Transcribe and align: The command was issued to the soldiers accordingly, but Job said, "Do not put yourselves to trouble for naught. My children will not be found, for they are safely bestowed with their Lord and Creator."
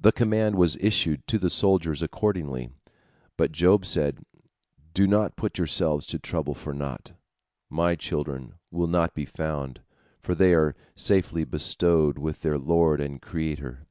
The 0.00 0.10
command 0.10 0.56
was 0.56 0.74
issued 0.80 1.28
to 1.28 1.38
the 1.38 1.48
soldiers 1.48 2.02
accordingly, 2.02 2.70
but 3.36 3.52
Job 3.52 3.86
said, 3.86 4.18
"Do 4.92 5.06
not 5.06 5.36
put 5.36 5.58
yourselves 5.58 6.06
to 6.06 6.18
trouble 6.18 6.54
for 6.54 6.74
naught. 6.74 7.12
My 7.70 7.94
children 7.94 8.54
will 8.72 8.88
not 8.88 9.14
be 9.14 9.26
found, 9.26 9.80
for 10.18 10.34
they 10.34 10.54
are 10.54 10.74
safely 10.96 11.44
bestowed 11.44 12.18
with 12.18 12.42
their 12.42 12.58
Lord 12.58 13.00
and 13.00 13.22
Creator." 13.22 13.86